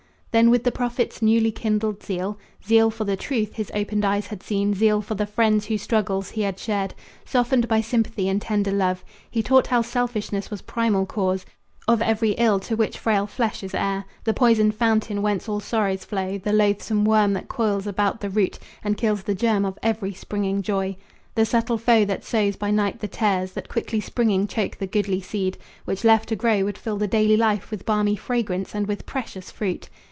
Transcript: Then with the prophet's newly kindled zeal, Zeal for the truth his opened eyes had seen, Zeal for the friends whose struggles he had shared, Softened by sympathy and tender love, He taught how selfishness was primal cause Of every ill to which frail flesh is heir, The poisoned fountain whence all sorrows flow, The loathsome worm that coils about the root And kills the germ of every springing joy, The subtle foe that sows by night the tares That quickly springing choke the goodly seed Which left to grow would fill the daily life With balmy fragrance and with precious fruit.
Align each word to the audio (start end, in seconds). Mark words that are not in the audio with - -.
Then 0.33 0.49
with 0.49 0.63
the 0.63 0.71
prophet's 0.71 1.21
newly 1.21 1.51
kindled 1.51 2.03
zeal, 2.03 2.39
Zeal 2.65 2.89
for 2.89 3.03
the 3.03 3.17
truth 3.17 3.55
his 3.55 3.69
opened 3.75 4.05
eyes 4.05 4.27
had 4.27 4.41
seen, 4.41 4.73
Zeal 4.73 5.01
for 5.01 5.13
the 5.13 5.25
friends 5.25 5.65
whose 5.65 5.81
struggles 5.81 6.29
he 6.29 6.43
had 6.43 6.57
shared, 6.57 6.93
Softened 7.25 7.67
by 7.67 7.81
sympathy 7.81 8.29
and 8.29 8.41
tender 8.41 8.71
love, 8.71 9.03
He 9.29 9.43
taught 9.43 9.67
how 9.67 9.81
selfishness 9.81 10.49
was 10.49 10.61
primal 10.61 11.05
cause 11.05 11.45
Of 11.85 12.01
every 12.01 12.29
ill 12.37 12.61
to 12.61 12.77
which 12.77 12.97
frail 12.97 13.27
flesh 13.27 13.61
is 13.61 13.73
heir, 13.73 14.05
The 14.23 14.33
poisoned 14.33 14.73
fountain 14.73 15.21
whence 15.21 15.49
all 15.49 15.59
sorrows 15.59 16.05
flow, 16.05 16.37
The 16.37 16.53
loathsome 16.53 17.03
worm 17.03 17.33
that 17.33 17.49
coils 17.49 17.85
about 17.85 18.21
the 18.21 18.29
root 18.29 18.57
And 18.85 18.95
kills 18.95 19.23
the 19.23 19.35
germ 19.35 19.65
of 19.65 19.77
every 19.83 20.13
springing 20.13 20.61
joy, 20.61 20.95
The 21.35 21.43
subtle 21.45 21.77
foe 21.77 22.05
that 22.05 22.23
sows 22.23 22.55
by 22.55 22.71
night 22.71 23.01
the 23.01 23.09
tares 23.09 23.51
That 23.51 23.67
quickly 23.67 23.99
springing 23.99 24.47
choke 24.47 24.77
the 24.77 24.87
goodly 24.87 25.19
seed 25.19 25.57
Which 25.83 26.05
left 26.05 26.29
to 26.29 26.37
grow 26.37 26.63
would 26.63 26.77
fill 26.77 26.95
the 26.95 27.05
daily 27.07 27.35
life 27.35 27.69
With 27.69 27.85
balmy 27.85 28.15
fragrance 28.15 28.73
and 28.73 28.87
with 28.87 29.05
precious 29.05 29.51
fruit. 29.51 29.89